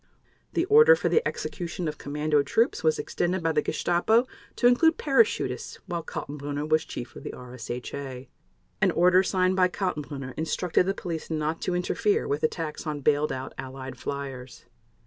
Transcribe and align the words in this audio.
The 0.53 0.65
order 0.65 0.95
for 0.95 1.09
the 1.09 1.21
execution 1.27 1.87
of 1.87 1.99
commando 1.99 2.41
troops 2.41 2.83
was 2.83 2.97
extended 2.97 3.43
by 3.43 3.51
the 3.51 3.61
Gestapo 3.61 4.25
to 4.55 4.65
include 4.65 4.97
parachutists 4.97 5.77
while 5.85 6.01
Kaltenbrunner 6.01 6.67
was 6.67 6.85
Chief 6.85 7.15
of 7.15 7.21
the 7.21 7.29
RSHA. 7.33 8.27
An 8.81 8.89
order 8.89 9.21
signed 9.21 9.55
by 9.55 9.67
Kaltenbrunner 9.67 10.33
instructed 10.37 10.87
the 10.87 10.95
police 10.95 11.29
not 11.29 11.61
to 11.61 11.75
interfere 11.75 12.27
with 12.27 12.41
attacks 12.41 12.87
on 12.87 13.01
bailed 13.01 13.31
out 13.31 13.53
Allied 13.59 13.95
fliers. 13.95 14.65